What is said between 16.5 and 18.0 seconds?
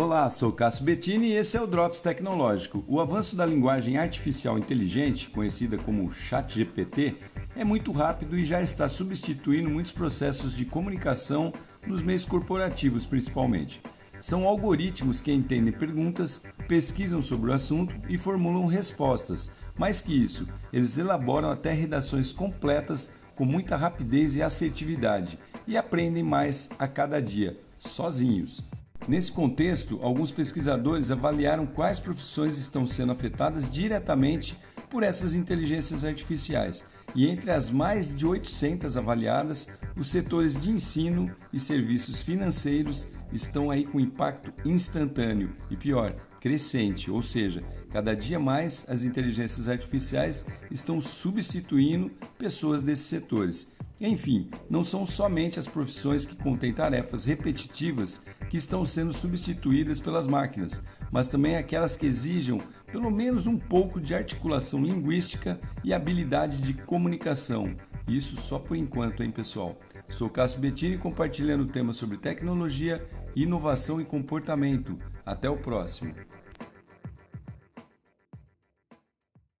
pesquisam sobre o assunto